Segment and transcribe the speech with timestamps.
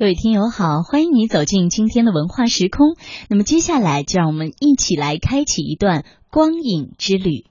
[0.00, 2.96] 各位听友好，欢迎你走进今天的文化时空。
[3.28, 7.44] 那么接下来就让我们一起来开启一段光影之旅。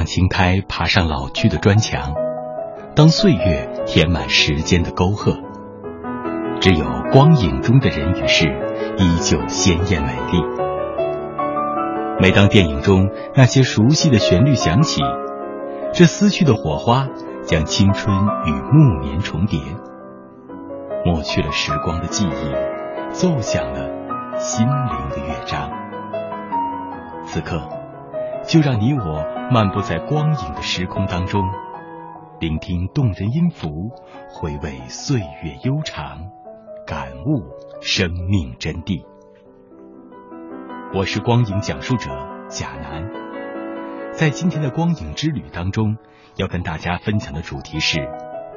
[0.00, 2.14] 当青苔爬上老去的砖墙，
[2.96, 5.36] 当岁月填满时间的沟壑，
[6.58, 8.46] 只有光影中的人与事
[8.96, 10.42] 依旧鲜艳美丽。
[12.18, 15.02] 每当电影中那些熟悉的旋律响起，
[15.92, 17.06] 这思绪的火花
[17.42, 19.60] 将青春与暮年重叠，
[21.04, 25.70] 抹去了时光的记忆，奏响了心灵的乐章。
[27.26, 27.60] 此刻，
[28.50, 29.24] 就让你我。
[29.52, 31.40] 漫步在光影的时空当中，
[32.40, 33.92] 聆听动人音符，
[34.28, 36.18] 回味岁月悠长，
[36.84, 37.44] 感悟
[37.80, 39.04] 生命真谛。
[40.92, 42.10] 我是光影讲述者
[42.48, 43.08] 贾楠，
[44.12, 45.96] 在今天的光影之旅当中，
[46.34, 48.08] 要跟大家分享的主题是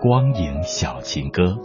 [0.01, 1.59] 光影小情歌。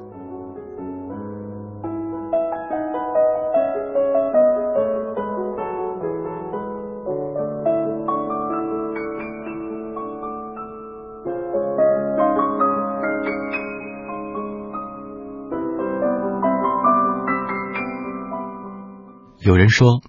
[19.49, 20.03] 有人说，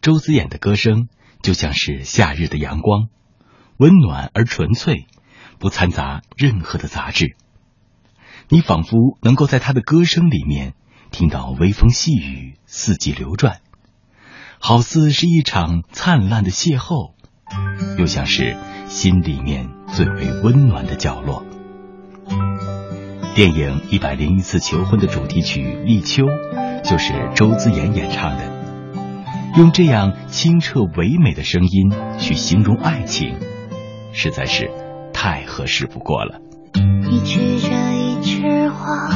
[0.00, 1.06] 周子演的歌声
[1.40, 3.06] 就像是夏日的阳光，
[3.76, 5.06] 温暖而纯粹，
[5.60, 7.36] 不掺杂任何的杂质。
[8.48, 10.74] 你仿佛能够在他的歌声里面
[11.12, 13.60] 听到微风细雨、四季流转，
[14.58, 17.12] 好似是一场灿烂的邂逅，
[18.00, 18.56] 又像是
[18.88, 21.46] 心里面最为温暖的角落。
[23.36, 26.24] 电影《一百零一次求婚》的主题曲《立秋》
[26.82, 28.61] 就是周子演演唱的。
[29.56, 33.36] 用这样清澈唯美的声音去形容爱情，
[34.12, 34.70] 实在是
[35.12, 36.40] 太合适不过了。
[36.74, 39.10] 你举着一枝花，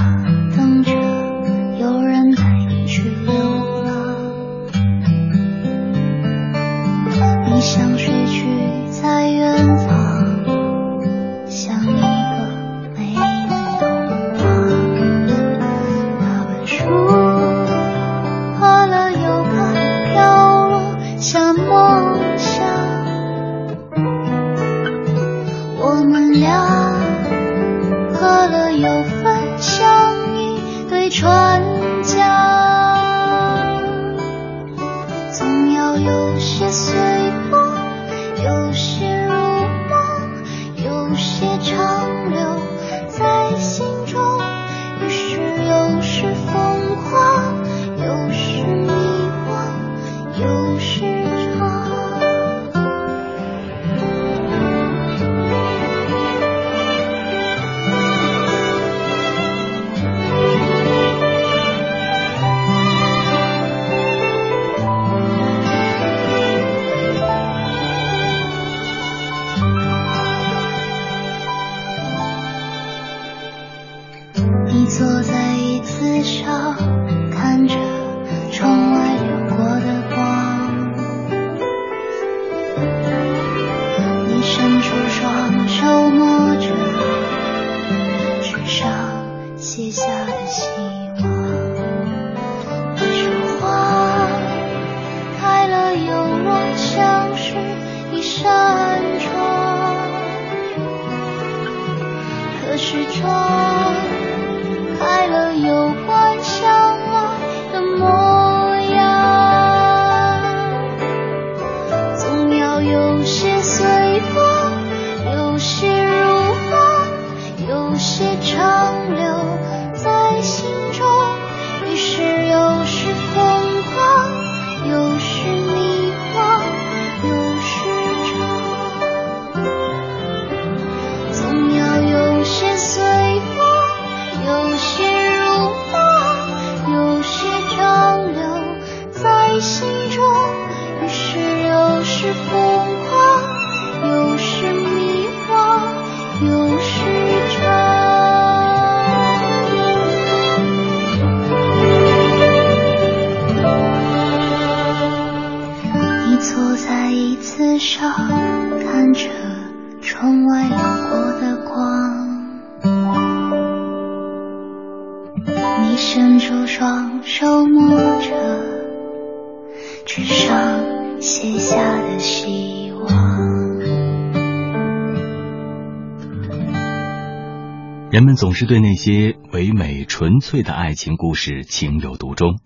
[178.17, 182.59] 人们总是对那些唯美纯粹的爱情故事情有独钟。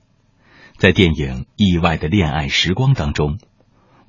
[0.76, 3.36] 在电影《意外的恋爱时光》当中，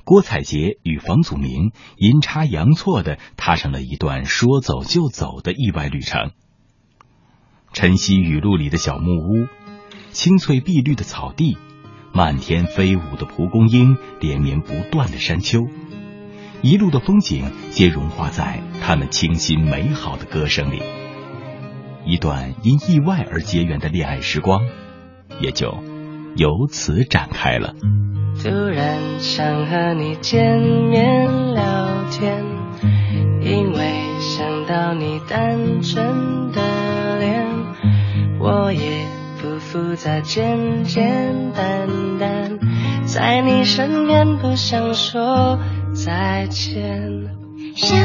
[0.03, 6.29] 郭采洁与房祖名阴差阳错的踏上了一段说走就走的意外旅程。
[7.73, 9.47] 晨曦雨露里的小木屋，
[10.11, 11.57] 青翠碧绿的草地，
[12.13, 15.61] 漫天飞舞的蒲公英，连绵不断的山丘，
[16.61, 21.00] 一路的风景皆融化在他们清新美好的歌声里。
[22.05, 24.61] 一段因意外而结缘的恋爱时光，
[25.39, 25.73] 也就。
[26.37, 27.73] 由此展开了。
[28.41, 31.63] 突然想和你见面聊
[32.09, 32.41] 天，
[33.41, 37.45] 因为想到你单纯的脸，
[38.39, 39.05] 我也
[39.41, 42.57] 不复杂，简简单单，
[43.05, 45.59] 在你身边不想说
[45.93, 47.11] 再见。
[47.75, 47.97] 想，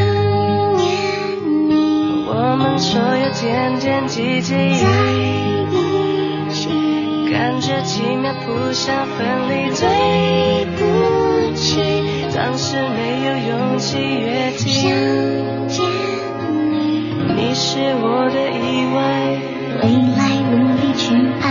[2.39, 4.53] 我们所有点点滴滴。
[7.33, 9.71] 感觉奇妙，不想分离。
[9.75, 10.81] 对不
[11.55, 11.81] 起，
[12.35, 14.69] 当时没有勇气约定。
[14.69, 14.85] 想
[15.67, 15.83] 见
[16.71, 19.01] 你，你是我的意外。
[19.83, 19.85] 未
[20.17, 21.05] 来努力去
[21.41, 21.45] 爱，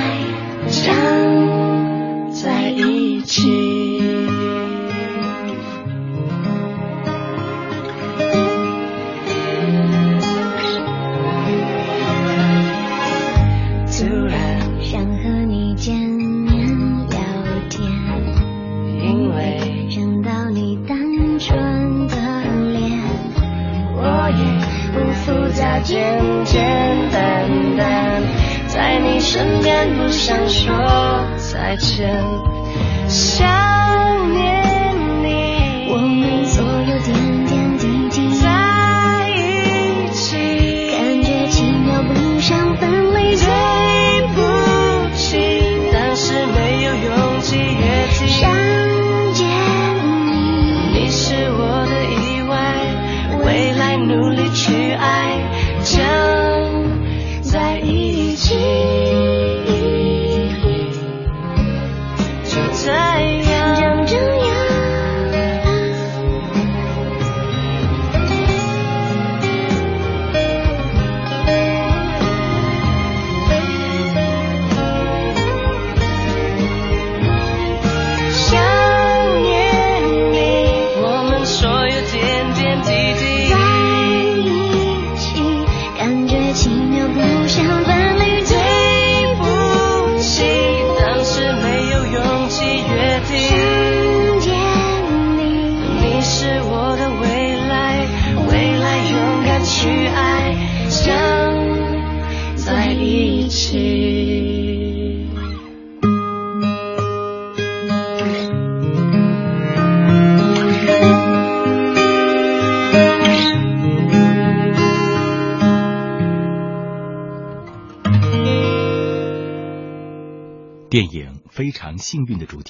[29.35, 30.73] 身边不想说
[31.37, 32.23] 再见，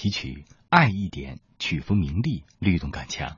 [0.05, 3.37] 题曲《爱一点》，曲风明丽，律动感强。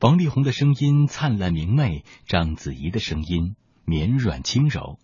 [0.00, 4.98] 王力宏的声音灿烂明媚，章子怡的声音绵软轻柔。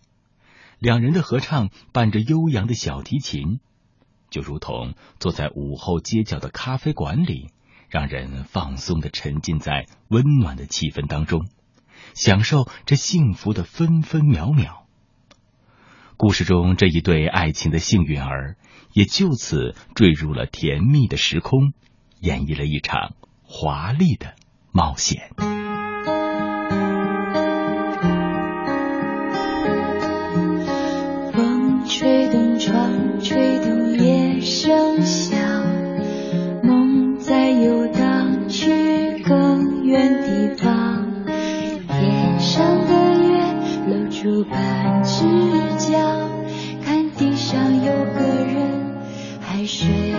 [0.79, 3.59] 两人的合唱伴着悠扬的小提琴，
[4.31, 7.51] 就如同坐在午后街角的咖啡馆里，
[7.87, 11.49] 让人放松的沉浸在温暖的气氛当中，
[12.15, 14.87] 享受这幸福的分分秒秒。
[16.17, 18.57] 故事中这一对爱情的幸运儿。
[18.93, 21.73] 也就此坠入了甜蜜的时空，
[22.19, 24.33] 演绎了一场华丽的
[24.71, 25.31] 冒险。
[31.31, 35.39] 风吹动窗，吹动夜声响，
[36.63, 41.25] 梦在游荡，去更远地方。
[41.87, 43.41] 天上的月
[43.87, 45.25] 露出半只
[49.79, 50.12] 还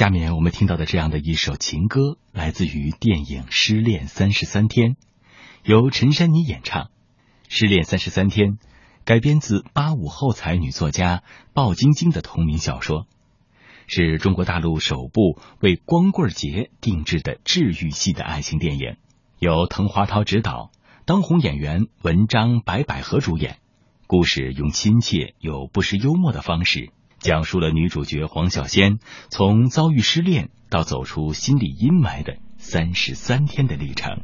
[0.00, 4.92] 下面我们听到的这样的一首情歌，来自于电影《失恋三十三天》，
[5.62, 6.84] 由陈珊妮演唱。
[7.50, 8.52] 《失恋三十三天》
[9.04, 13.06] 改编自八五后才女作家鲍晶晶的同名小说，
[13.88, 18.96] 是中国大陆首部为光棍节定制的治愈系的爱情电影，
[19.38, 20.70] 由滕华涛执导，
[21.04, 23.58] 当红演员文章、白百合主演。
[24.06, 26.90] 故事用亲切又不失幽默的方式。
[27.20, 28.98] 讲述了女主角黄小仙
[29.28, 34.22] 从遭遇失恋到走出心理阴霾的三十三天的历程。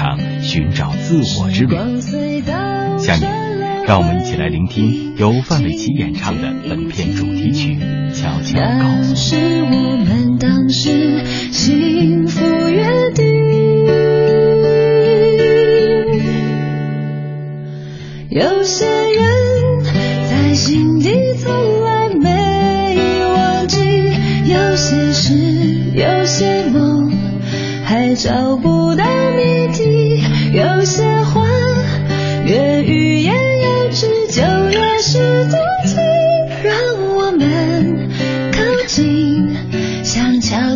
[0.00, 1.76] 场寻找自我之旅。
[2.98, 3.50] 下面。
[3.86, 7.76] 让我们一起来聆听由范玮琪演唱的本片主题曲
[8.14, 9.14] 《悄悄告诉》。
[9.16, 13.26] 是我们当时幸福约定，
[18.28, 19.82] 有些人
[20.30, 23.76] 在心底从来没忘记，
[24.46, 25.34] 有些事，
[25.94, 27.10] 有些梦
[27.84, 29.39] 还找不到谜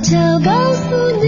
[0.05, 1.24] 悄告诉你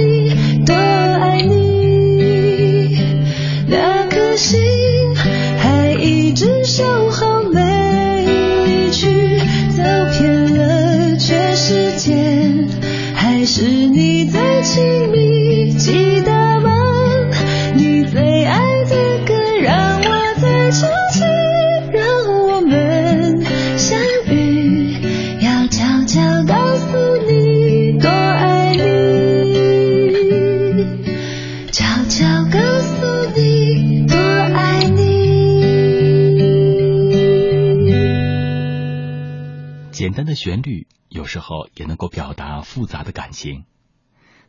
[40.47, 43.65] 旋律有时候也能够表达复杂的感情。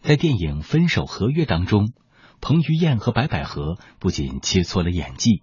[0.04, 1.92] 在电影《分手合约》当中，
[2.40, 5.42] 彭于晏和白百合不仅切磋了演技，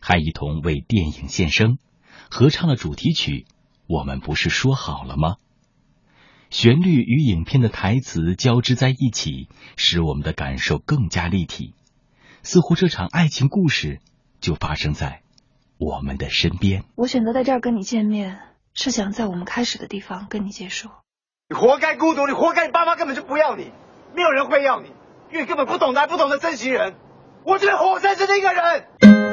[0.00, 1.78] 还一同为电影献声，
[2.30, 3.46] 合唱了主题曲
[3.88, 5.30] 《我们不是说好了吗》。
[6.50, 11.74] 旋律与影片的台词交织在一起，使我们的感受更加立体，
[12.44, 13.98] 似乎这场爱情故事
[14.38, 15.22] 就发生在
[15.78, 16.84] 我们的身边。
[16.94, 18.38] 我选择在这儿跟你见面。
[18.76, 20.90] 是想在我们开始的地方跟你结束。
[21.48, 23.72] 你活该孤独，你活该你爸妈根本就不要你，
[24.14, 24.92] 没有人会要你，
[25.32, 26.94] 因为根本不懂得不懂得珍惜人。
[27.42, 29.25] 我只活生生的一个人。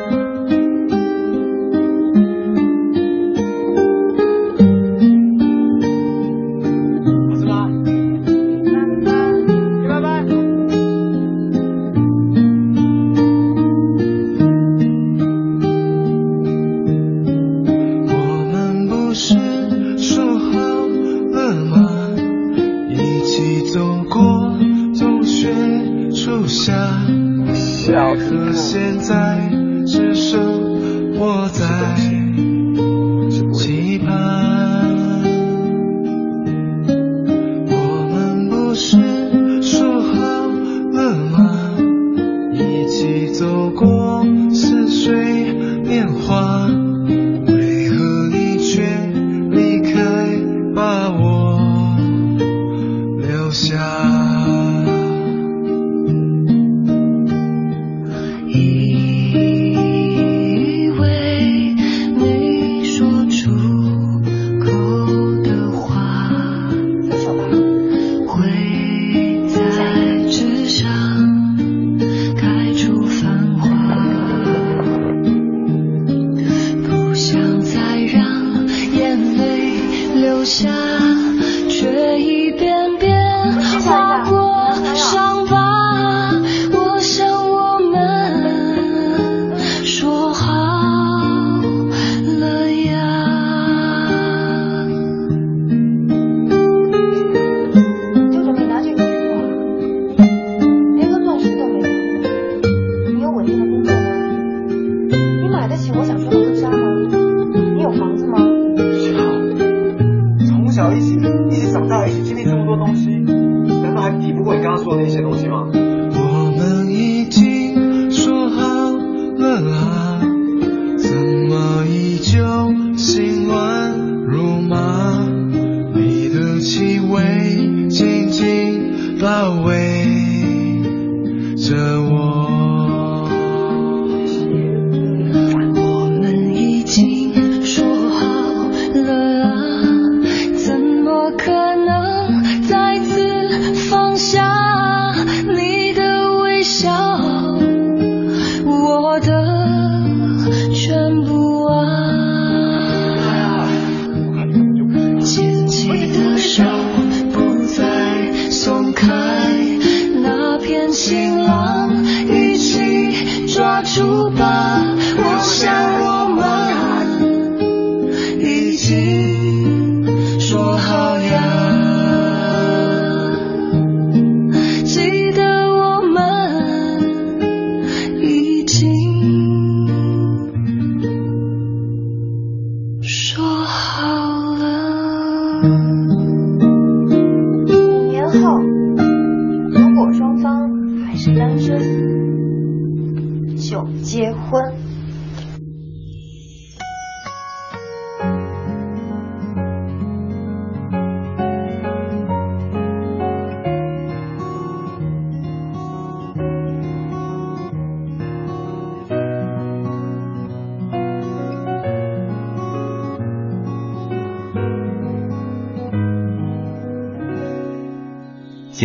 [163.93, 164.52] 珠宝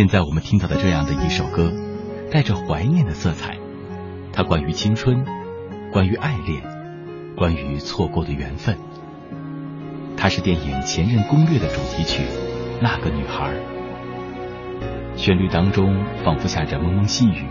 [0.09, 1.71] 在我们听到的这样的一首歌，
[2.31, 3.59] 带着怀念的色彩。
[4.33, 5.23] 它关于青春，
[5.91, 6.63] 关于爱恋，
[7.35, 8.77] 关于错过的缘分。
[10.17, 12.23] 它是电影《前任攻略》的主题曲
[12.81, 13.53] 《那个女孩》。
[15.15, 17.45] 旋律当中仿佛下着蒙蒙细雨，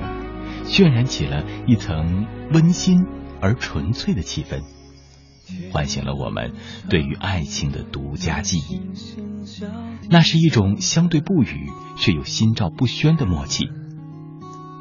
[0.64, 3.06] 渲染起了一层温馨
[3.40, 4.62] 而纯粹的气氛，
[5.72, 6.52] 唤醒了我们
[6.88, 8.80] 对于爱情的独家记忆。
[10.10, 13.68] 那是一种相对不语却又心照不宣的默契，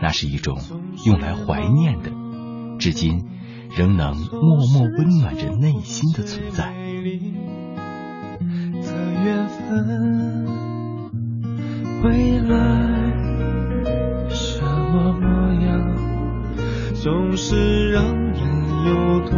[0.01, 0.59] 那是一种
[1.05, 2.11] 用来怀念的，
[2.79, 3.25] 至今
[3.75, 6.73] 仍能默默温暖着内心的存在。
[9.25, 10.45] 缘分，
[12.03, 12.55] 未来
[14.29, 15.25] 什么模
[15.65, 15.95] 样，
[16.93, 18.39] 总是让人
[18.85, 19.37] 有多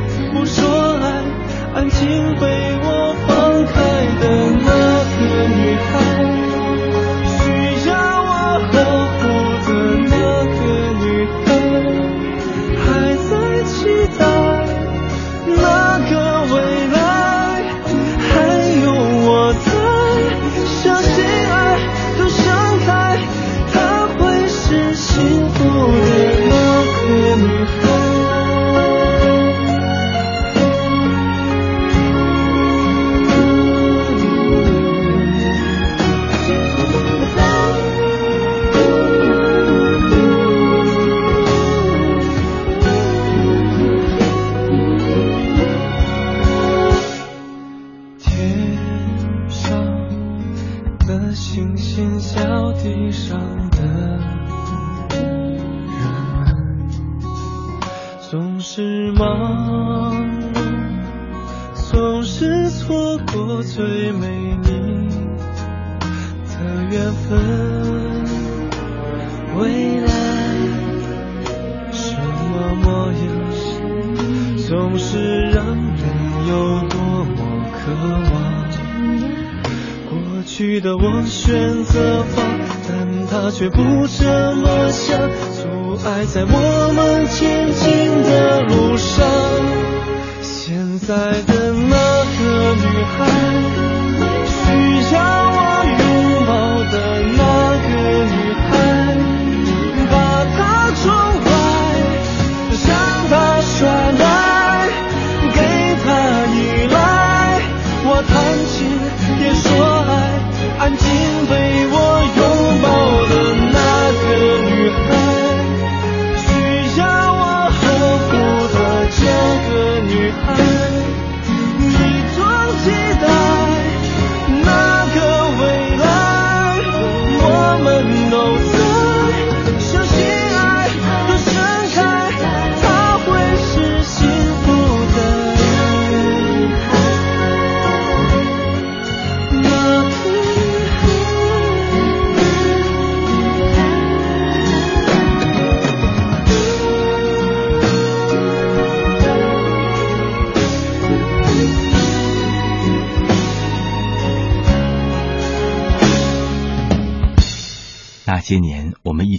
[1.81, 2.70] 感情被。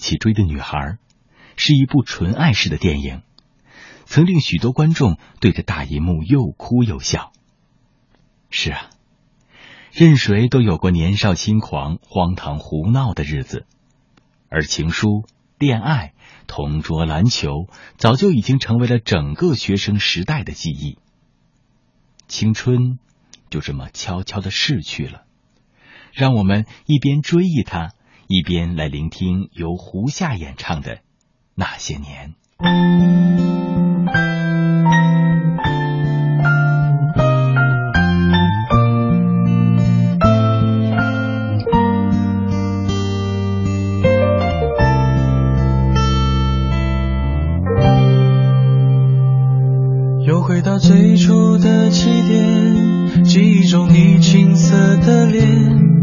[0.03, 0.99] 起追的女孩，
[1.57, 3.23] 是一部纯爱式的电影，
[4.05, 7.33] 曾令许多观众对着大银幕又哭又笑。
[8.51, 8.91] 是啊，
[9.93, 13.65] 任谁都有过年少轻狂、荒唐胡闹的日子，
[14.49, 15.25] 而情书、
[15.57, 16.13] 恋爱、
[16.49, 20.99] 同桌、篮球，早就已经成为了整个学生时代的记忆。
[22.27, 22.99] 青春
[23.51, 25.23] 就这么悄悄的逝去了。
[26.13, 27.95] 让我们一边追忆它，
[28.35, 30.97] 一边来聆听由胡夏演唱的
[31.55, 32.33] 《那些年》。
[50.27, 55.92] 又回到最初的起点，记忆中你青涩的脸，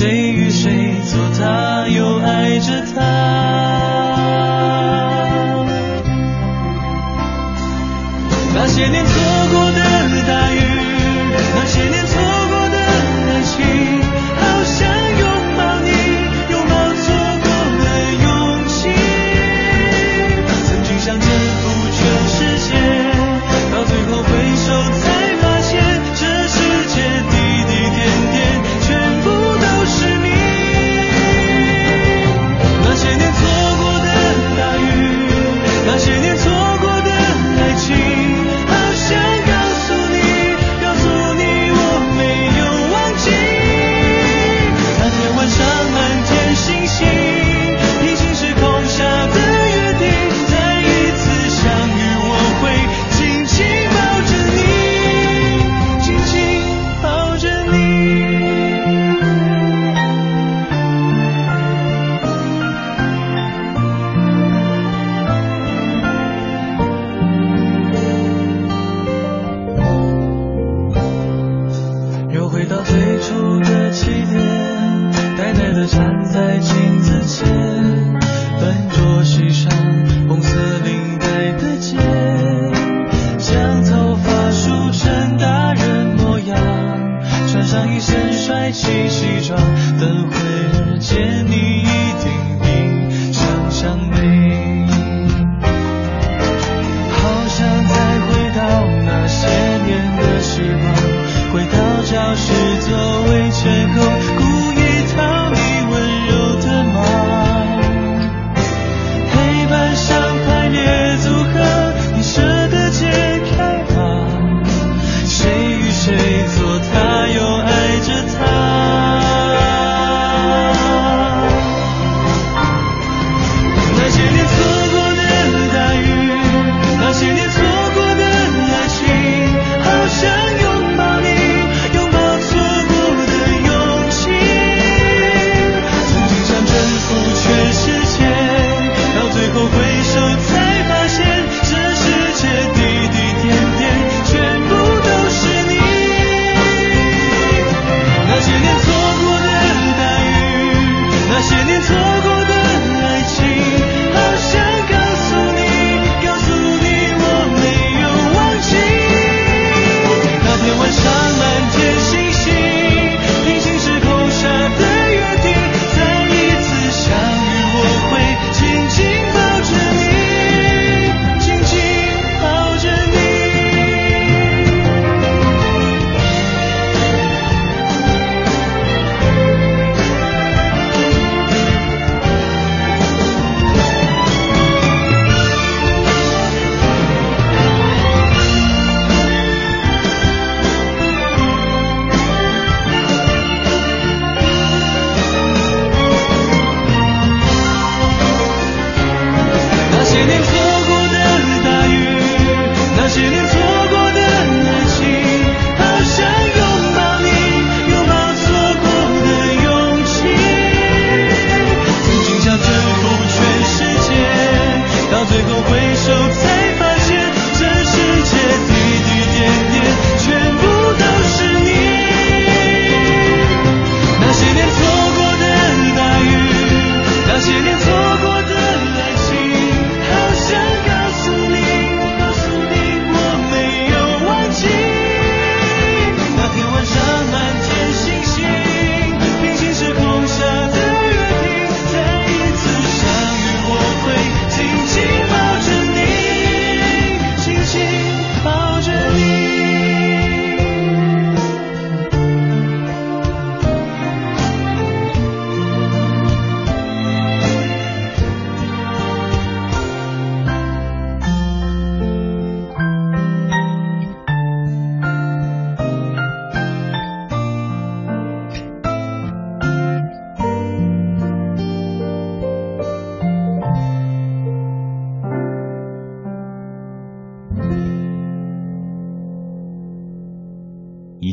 [0.00, 3.02] 谁与谁做他，又爱着他？
[8.54, 9.12] 那些年错
[9.52, 9.69] 过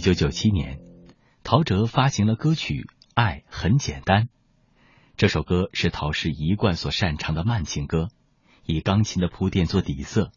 [0.07, 0.79] 九九七年，
[1.43, 2.83] 陶喆发行了歌曲
[3.13, 4.23] 《爱很简单》。
[5.17, 8.07] 这首歌是陶氏一贯所擅长的慢情歌，
[8.63, 10.31] 以钢琴的铺垫做底色，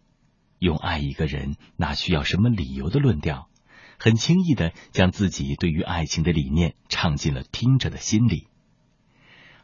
[0.59, 3.49] 用爱一个人哪需要什么理由的论调，
[3.97, 8.49] 很轻易的将自己对于爱情的理念唱进了听者的心里。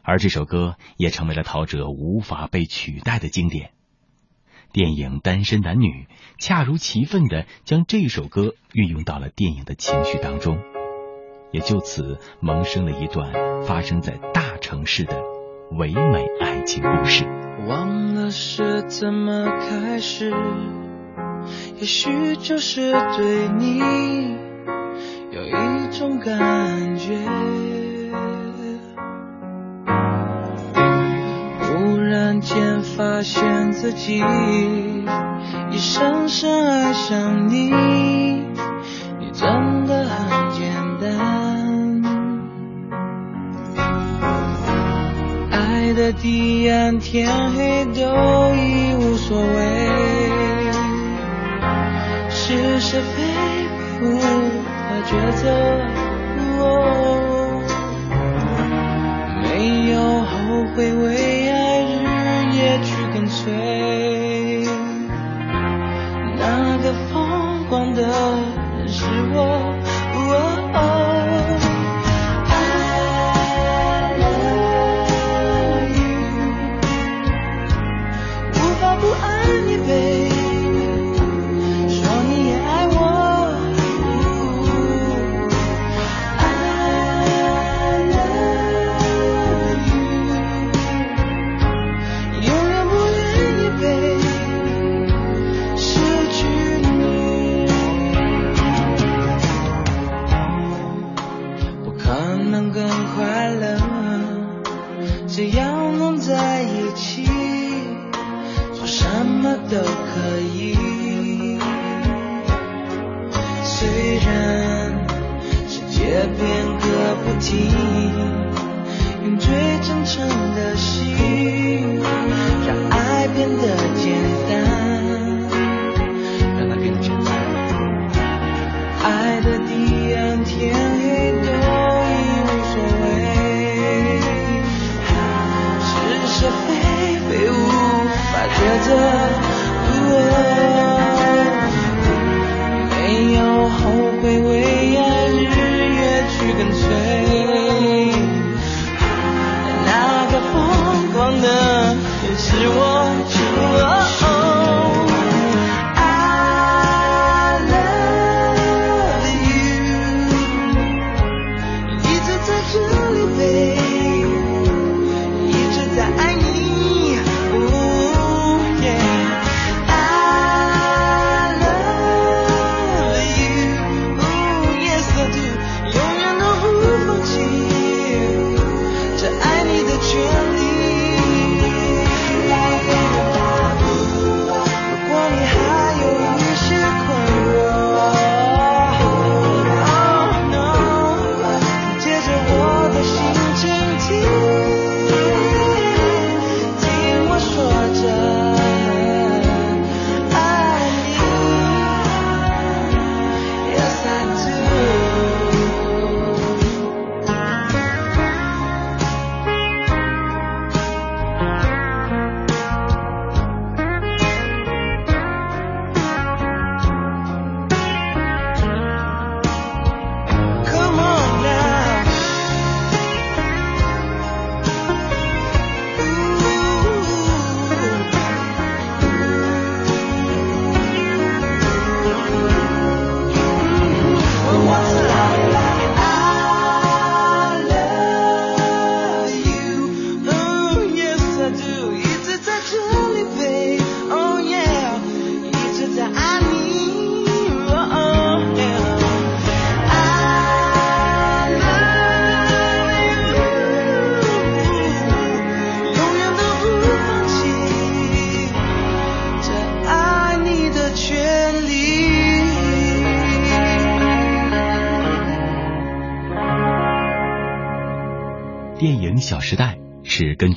[0.03, 3.73] 而这首歌也成为了陶喆无法被取代的经典。
[4.77, 5.87] 电影《单身男女》
[6.37, 10.59] 恰如其分地将这首歌运用到了电影的情绪当中，
[11.51, 15.19] 也就此萌生了一段发生在大城市的
[15.71, 17.25] 唯美爱情故事。
[17.67, 20.31] 忘了是怎么开始，
[21.77, 23.79] 也许就是对你
[25.31, 27.86] 有一种感觉。
[32.37, 34.23] 然间发现自己
[35.71, 40.71] 已深深爱上你，你真的很简
[41.01, 41.07] 单。
[45.49, 48.01] 爱的地暗天黑都
[48.53, 49.89] 已无所谓，
[52.29, 53.23] 是是非
[53.73, 54.29] 非无法
[55.07, 55.49] 抉择。
[56.59, 57.63] 哦
[59.41, 60.27] 没有后
[60.75, 61.07] 悔，为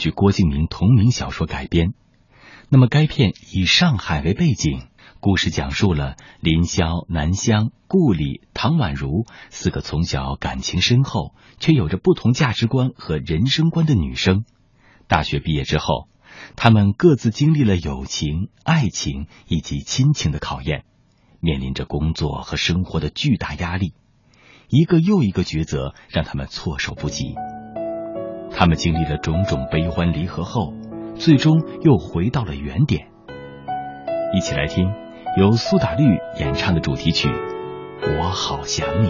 [0.00, 1.92] 据郭敬明同名小说改编。
[2.70, 4.88] 那么，该片以上海为背景，
[5.20, 14.44] 故事讲述了林萧、南湘、顾里、唐宛如四个从小感情深厚却有着不同价值观和人生观的女生。
[15.06, 16.08] 大学毕业之后，
[16.56, 20.84] 她们各自经历了友情、爱情以及亲情的考验，
[21.40, 23.92] 面临着工作和生活的巨大压力，
[24.68, 27.34] 一个又一个抉择让他们措手不及。
[28.52, 30.74] 他们经历了种种悲欢离合后，
[31.14, 33.08] 最终又回到了原点。
[34.34, 34.92] 一起来听
[35.38, 36.04] 由苏打绿
[36.38, 37.28] 演唱的主题曲
[38.18, 39.08] 《我好想你》。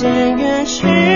[0.00, 1.09] 渐远去。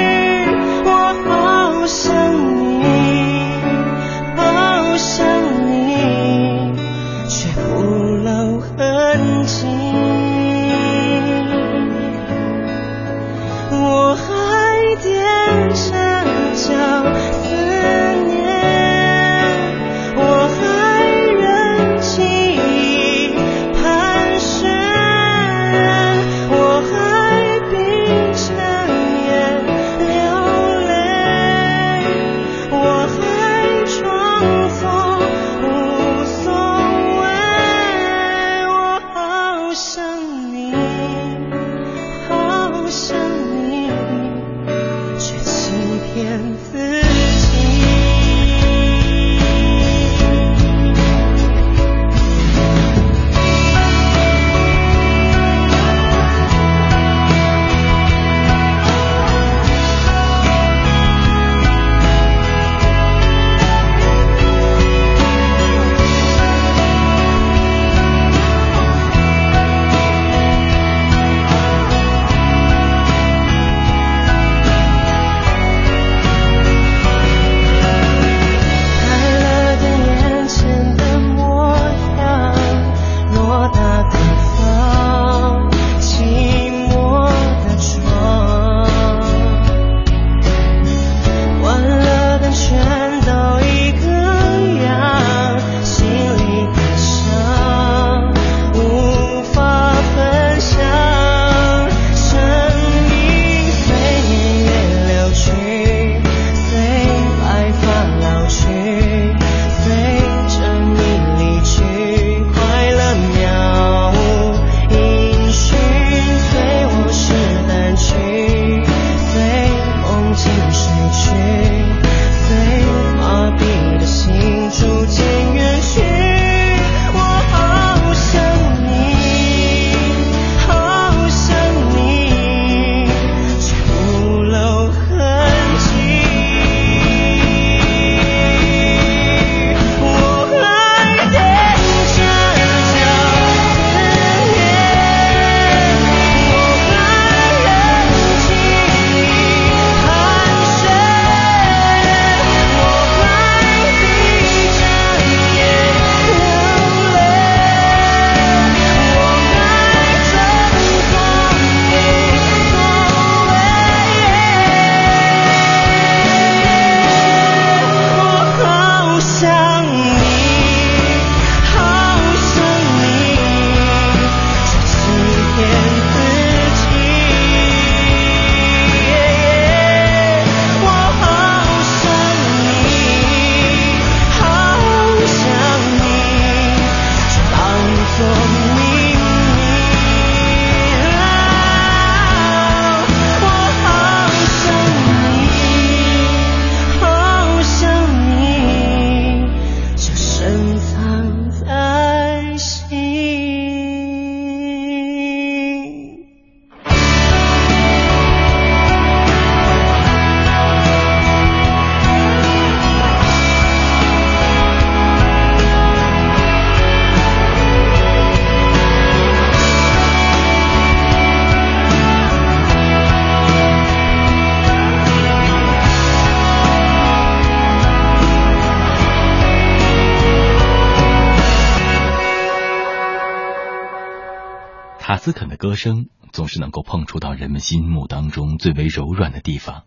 [235.24, 239.84] 斯肯的歌声总是能够碰触到人们心目当中最为柔软的地方。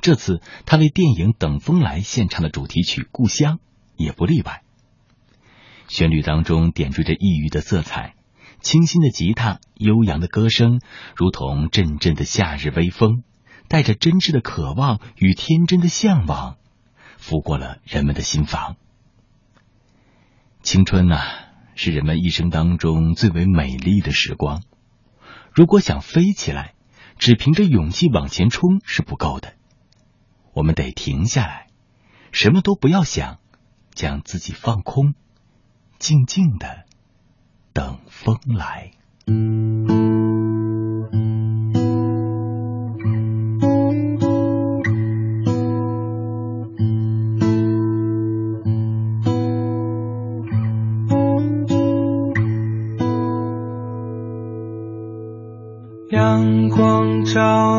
[0.00, 3.58] 这次他为电影《等风来》献唱的主题曲《故乡》
[3.96, 4.64] 也不例外。
[5.86, 8.16] 旋律当中点缀着异域的色彩，
[8.60, 10.80] 清新的吉他，悠扬的歌声，
[11.14, 13.22] 如同阵阵的夏日微风，
[13.68, 16.56] 带着真挚的渴望与天真的向往，
[17.16, 18.74] 拂过了人们的心房。
[20.64, 21.20] 青春呐，
[21.80, 24.64] 是人们一生当中最为美丽的时光。
[25.52, 26.74] 如果想飞起来，
[27.18, 29.54] 只凭着勇气往前冲是不够的。
[30.52, 31.68] 我们得停下来，
[32.32, 33.38] 什么都不要想，
[33.94, 35.14] 将自己放空，
[36.00, 36.84] 静静的
[37.72, 38.90] 等风来。
[57.34, 57.77] 照，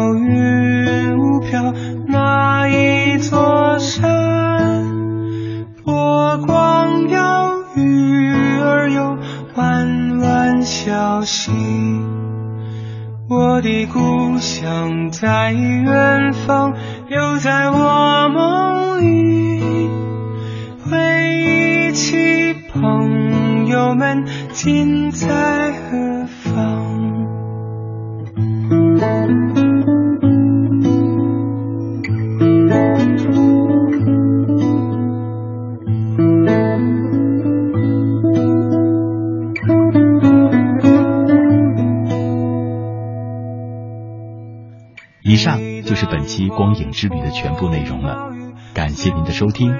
[46.79, 48.31] 影之旅的全部内容了，
[48.73, 49.73] 感谢您的收听。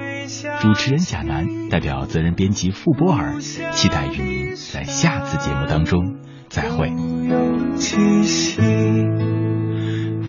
[0.60, 6.18] 主持人贾楠代表责任编辑傅波尔，期待与您在下次节目当中
[6.50, 6.92] 再会。